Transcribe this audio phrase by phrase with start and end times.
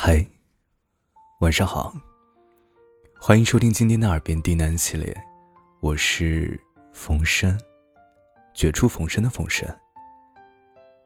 [0.00, 0.24] 嗨，
[1.40, 1.92] 晚上好。
[3.20, 5.12] 欢迎收听今天的《耳边低喃》系列，
[5.80, 6.58] 我是
[6.92, 7.60] 冯生，
[8.54, 9.68] 绝处逢生的冯生。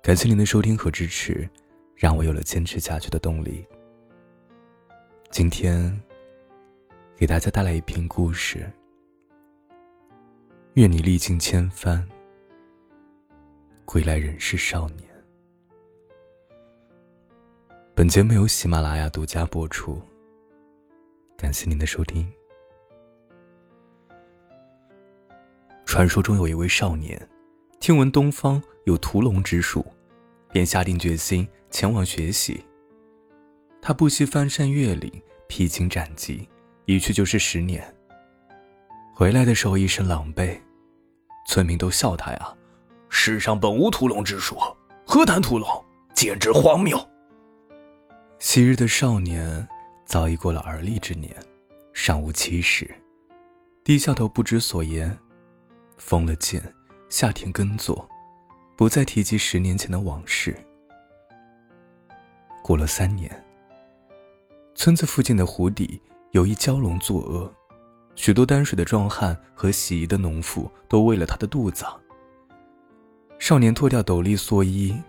[0.02, 1.48] 感谢您的收听和支持，
[1.96, 3.66] 让我有了坚持下去的动力。
[5.30, 5.98] 今天
[7.16, 8.70] 给大家带来一篇故事。
[10.74, 12.06] 愿你历经千帆，
[13.86, 15.11] 归来仍是少年。
[17.94, 20.00] 本节目由喜马拉雅独家播出，
[21.36, 22.26] 感谢您的收听。
[25.84, 27.28] 传说中有一位少年，
[27.80, 29.84] 听闻东方有屠龙之术，
[30.50, 32.64] 便下定决心前往学习。
[33.82, 35.12] 他不惜翻山越岭，
[35.46, 36.48] 披荆斩棘，
[36.86, 37.84] 一去就是十年。
[39.14, 40.58] 回来的时候一身狼狈，
[41.46, 42.56] 村民都笑他呀
[43.10, 44.56] ：“世上本无屠龙之术，
[45.06, 45.68] 何谈屠龙？
[46.14, 46.98] 简直荒谬！”
[48.44, 49.66] 昔日的少年
[50.04, 51.32] 早已过了而立之年，
[51.92, 52.92] 尚无妻室，
[53.84, 55.16] 低下头不知所言，
[55.96, 56.60] 封了剑，
[57.08, 58.06] 下田耕作，
[58.76, 60.58] 不再提及十年前的往事。
[62.64, 63.30] 过了三年，
[64.74, 67.50] 村子附近的湖底有一蛟龙作恶，
[68.16, 71.86] 许多担水的壮汉和洗衣的农妇都喂了他的肚子。
[73.38, 75.00] 少年脱掉斗笠蓑衣，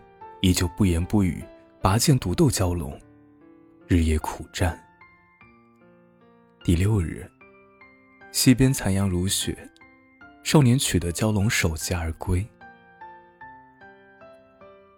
[0.42, 1.44] 依旧不言不语，
[1.82, 2.96] 拔剑独斗蛟龙。
[3.86, 4.82] 日夜苦战。
[6.64, 7.30] 第六日，
[8.32, 9.70] 西边残阳如血，
[10.42, 12.46] 少年取得蛟龙首级而归。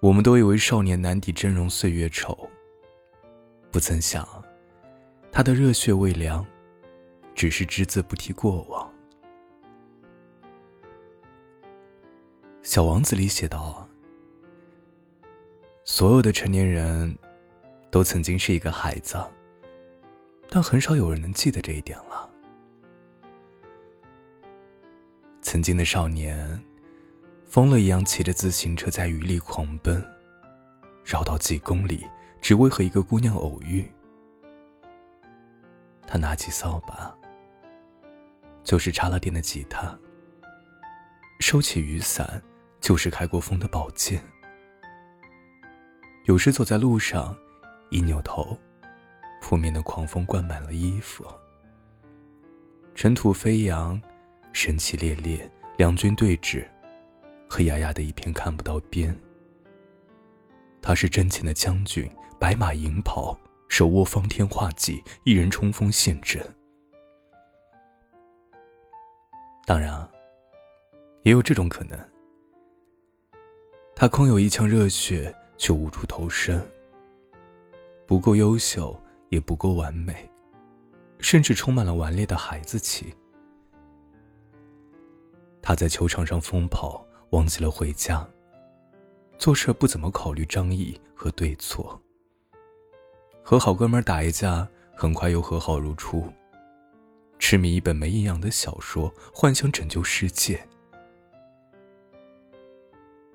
[0.02, 2.47] 我们都以为少年难抵峥嵘岁月稠，
[3.72, 4.27] 不曾想，
[5.31, 6.45] 他的热血未凉，
[7.33, 8.88] 只是只字不提过往。
[12.61, 13.89] 《小王子》里写道
[15.83, 17.17] ：“所有的成年人。”
[17.95, 19.17] 都曾经是一个孩子，
[20.49, 22.29] 但很少有人能记得这一点了。
[25.41, 26.61] 曾经的少年，
[27.45, 30.05] 疯了一样骑着自行车在雨里狂奔，
[31.05, 32.05] 绕道几公里，
[32.42, 33.89] 只为和一个姑娘偶遇。
[36.05, 37.15] 他拿起扫把，
[38.61, 39.97] 就是插了电的吉他；
[41.39, 42.43] 收起雨伞，
[42.81, 44.21] 就是开过锋的宝剑。
[46.25, 47.33] 有时走在路上。
[47.89, 48.57] 一扭头，
[49.41, 51.25] 扑面的狂风灌满了衣服，
[52.93, 54.01] 尘土飞扬，
[54.53, 56.65] 神气烈烈，两军对峙，
[57.49, 59.15] 黑压压的一片看不到边。
[60.81, 62.09] 他是真前的将军，
[62.39, 63.37] 白马银袍，
[63.67, 66.43] 手握方天画戟，一人冲锋陷阵。
[69.65, 70.07] 当然，
[71.23, 71.99] 也有这种可能，
[73.95, 76.61] 他空有一腔热血，却无处投身。
[78.05, 78.99] 不够优秀，
[79.30, 80.30] 也不够完美，
[81.20, 83.14] 甚至充满了顽劣的孩子气。
[85.61, 88.27] 他在球场上疯跑，忘记了回家。
[89.38, 91.99] 做事不怎么考虑张毅和对错。
[93.44, 96.32] 和好哥们打一架，很快又和好如初。
[97.38, 100.65] 痴迷一本没营养的小说，幻想拯救世界。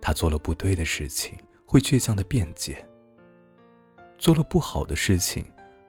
[0.00, 1.36] 他做了不对的事情，
[1.66, 2.86] 会倔强的辩解。
[4.20, 5.42] 做了不好的事情，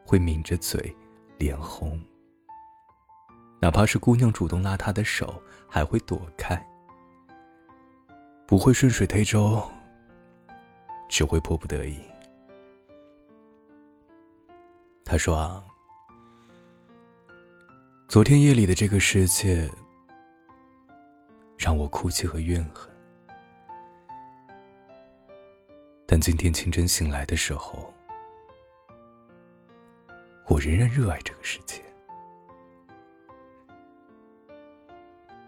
[0.06, 0.96] 会抿着嘴，
[1.38, 2.02] 脸红。
[3.60, 6.66] 哪怕是姑娘主动拉他的手，还会躲开。
[8.48, 9.62] 不会顺水推舟，
[11.10, 12.00] 只会迫不得已。
[15.04, 15.62] 他说：“啊，
[18.08, 19.70] 昨天夜里的这个世界，
[21.58, 22.90] 让我哭泣和怨恨。
[26.08, 27.94] 但今天清晨醒来的时候。”
[30.52, 31.82] 我仍然热爱这个世界。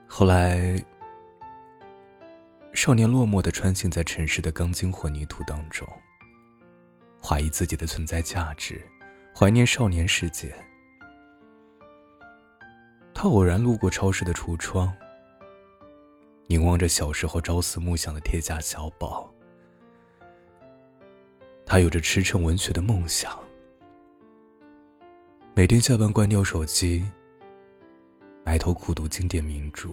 [0.08, 0.81] 后来，
[2.72, 5.86] 少年落寞的穿行在城市的钢筋混凝土当中，
[7.22, 8.81] 怀疑自己的存在价值，
[9.36, 10.56] 怀念少年世界。
[13.13, 14.89] 他偶然路过超市的橱窗，
[16.48, 19.30] 凝望着小时候朝思暮想的铁甲小宝。
[21.66, 23.38] 他有着驰骋文学的梦想。
[25.56, 27.06] 每天下班关掉手机，
[28.44, 29.90] 埋头苦读经典名著。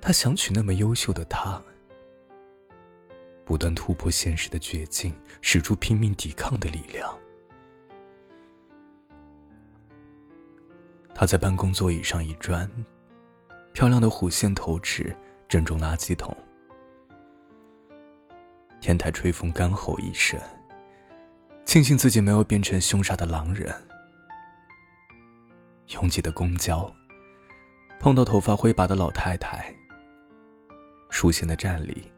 [0.00, 1.62] 他想娶那么优秀的她，
[3.44, 7.16] 不断突破现实的绝境，使出拼命抵抗的力量。
[11.14, 12.68] 他在办公座椅上一转，
[13.72, 15.16] 漂亮的弧线头纸
[15.48, 16.36] 正中垃圾桶。
[18.80, 20.40] 天台吹风干吼一声。
[21.72, 23.74] 庆幸自己没有变成凶杀的狼人。
[25.94, 26.94] 拥挤的公交，
[27.98, 29.74] 碰到头发灰白的老太太，
[31.08, 32.12] 熟悉的站立，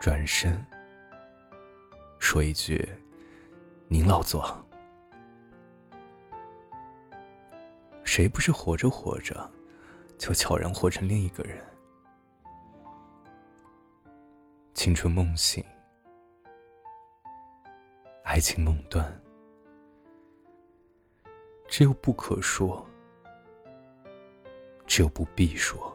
[0.00, 0.64] 转身，
[2.20, 2.88] 说一句
[3.90, 4.64] ：“您老坐。”
[8.06, 9.50] 谁不是活着活着，
[10.16, 11.60] 就悄然活成另一个人？
[14.72, 15.64] 青春梦醒，
[18.24, 19.22] 爱情梦断，
[21.68, 22.84] 只有不可说，
[24.86, 25.94] 只有不必说。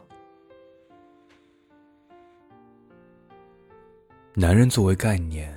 [4.36, 5.52] 男人作为概念，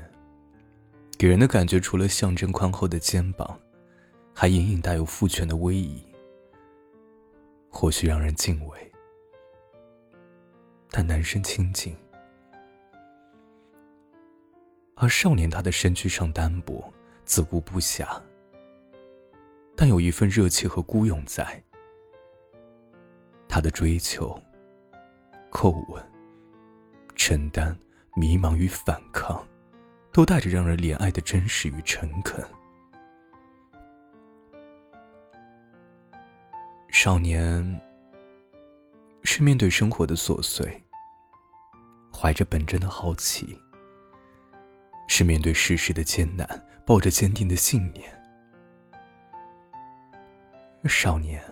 [1.19, 3.61] 给人的感觉除了象征宽厚的肩膀，
[4.35, 6.03] 还隐隐带有父权的威仪。
[7.69, 8.93] 或许让人敬畏，
[10.91, 11.95] 但男生亲近；
[15.03, 16.81] 而少年，他的身躯上单薄，
[17.25, 18.07] 自顾不暇，
[19.77, 21.61] 但有一份热切和孤勇在。
[23.49, 24.41] 他的追求、
[25.51, 26.01] 叩问、
[27.17, 27.77] 承担、
[28.15, 29.45] 迷茫与反抗，
[30.13, 32.47] 都带着让人怜爱的真实与诚恳。
[36.91, 37.81] 少年
[39.25, 40.81] 是面对生活的琐碎，
[42.15, 43.59] 怀着本真的好奇；
[45.15, 46.49] 是面对世事的艰难，
[46.87, 48.11] 抱着坚定的信念。
[50.89, 51.45] 少年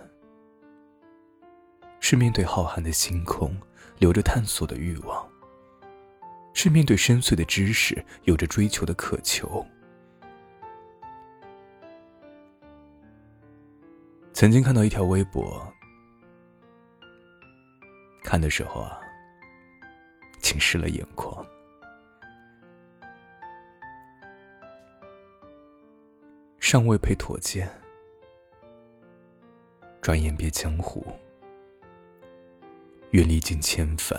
[1.99, 3.55] 是面对浩瀚的星空，
[3.99, 5.29] 留着探索的欲望；
[6.55, 9.63] 是面对深邃的知识，有着追求的渴求。
[14.33, 15.71] 曾经看到一条微博，
[18.23, 18.99] 看的时候啊，
[20.41, 21.45] 浸湿了眼眶。
[26.71, 27.69] 尚未配妥肩，
[30.01, 31.05] 转眼别江湖，
[33.09, 34.17] 愿历尽千帆，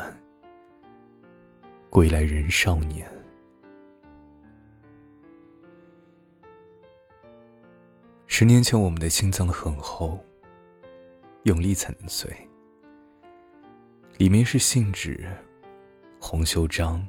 [1.89, 3.11] 归来仍少年。
[8.27, 10.23] 十年前，我们的心脏很厚，
[11.45, 12.31] 用力才能碎。
[14.19, 15.27] 里面是信纸、
[16.21, 17.03] 红袖章、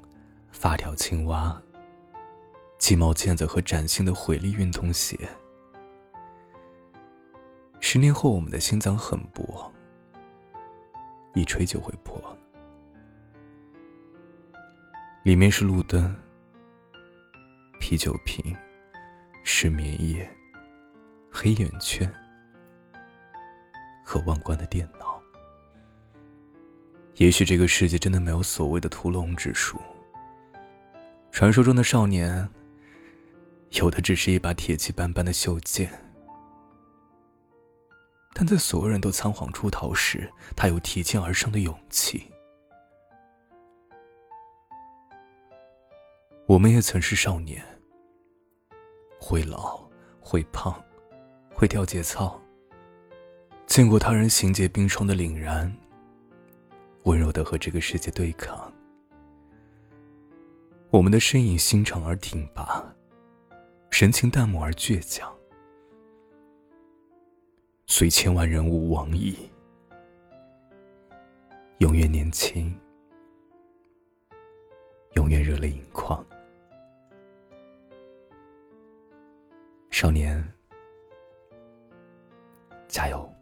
[0.54, 1.62] 发条青蛙、
[2.84, 5.18] 鸡毛毽子和崭新的回力运动鞋。
[7.80, 9.72] 十年后，我们的心脏很薄，
[11.34, 12.22] 一吹就会破。
[15.24, 16.14] 里面是路灯、
[17.80, 18.54] 啤酒瓶、
[19.46, 20.30] 失眠夜。
[21.32, 22.14] 黑眼圈
[24.04, 25.22] 和万贯的电脑，
[27.16, 29.80] 也许这个世界真的没有所谓的屠龙之术。
[31.32, 32.46] 传说中的少年，
[33.74, 35.92] 有的只是一把铁器斑斑的袖剑，
[38.34, 42.32] 但在所有人都仓皇出逃时，他有提剑而上的勇气。
[46.46, 47.64] 我们也曾是少年，
[49.20, 49.82] 会老，
[50.20, 50.82] 会胖。
[51.56, 52.42] 会跳节操，
[53.68, 55.72] 见过他人行劫冰霜的凛然，
[57.04, 58.74] 温柔的和这个世界对抗。
[60.90, 62.84] 我们的身影心长而挺拔，
[63.94, 65.32] 神情淡漠而倔强。
[67.86, 69.38] 虽千万人吾往矣，
[71.78, 72.76] 永远年轻，
[75.12, 76.26] 永远热泪盈眶。
[79.92, 80.44] 少年。
[82.88, 83.33] 加油！